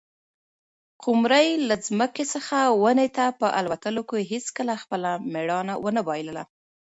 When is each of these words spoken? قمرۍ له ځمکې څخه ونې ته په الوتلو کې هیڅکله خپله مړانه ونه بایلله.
قمرۍ 1.03 1.47
له 1.67 1.75
ځمکې 1.87 2.25
څخه 2.33 2.57
ونې 2.81 3.07
ته 3.17 3.25
په 3.39 3.47
الوتلو 3.59 4.01
کې 4.09 4.27
هیڅکله 4.31 4.73
خپله 4.83 5.09
مړانه 5.33 5.73
ونه 5.83 6.01
بایلله. 6.07 6.43